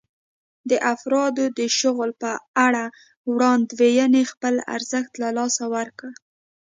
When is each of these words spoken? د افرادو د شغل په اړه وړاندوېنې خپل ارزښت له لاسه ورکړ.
د 0.69 0.71
افرادو 0.93 1.43
د 1.59 1.61
شغل 1.79 2.09
په 2.21 2.31
اړه 2.65 2.83
وړاندوېنې 3.31 4.23
خپل 4.31 4.55
ارزښت 4.75 5.11
له 5.21 5.29
لاسه 5.37 5.63
ورکړ. 5.75 6.09